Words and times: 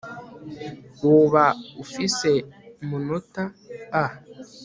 woba 1.05 1.45
ufise 1.83 2.29
munota 2.87 3.43
a 4.03 4.05